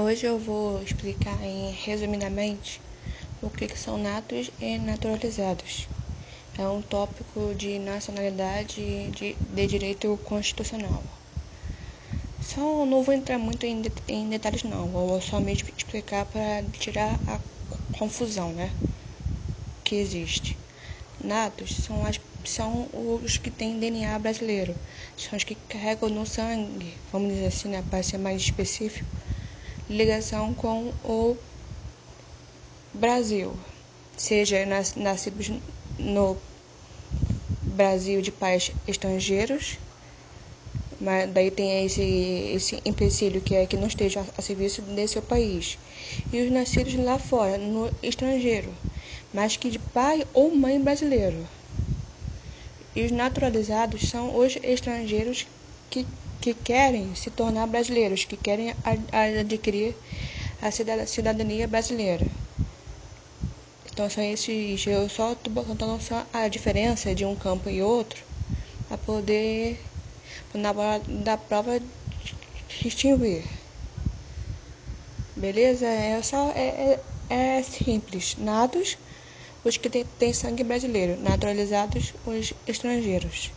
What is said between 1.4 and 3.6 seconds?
em, resumidamente o